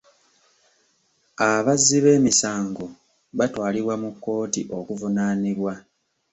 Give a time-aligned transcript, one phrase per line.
[1.51, 2.85] Abazzi b'emisango
[3.37, 5.73] batwalibwa mu kkooti okuvunaanibwa.